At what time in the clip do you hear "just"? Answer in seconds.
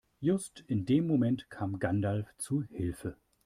0.23-0.63